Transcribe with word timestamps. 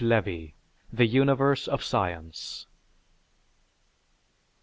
Levy: 0.03 0.55
"The 0.91 1.05
Universe 1.05 1.67
of 1.67 1.83
Science." 1.83 2.65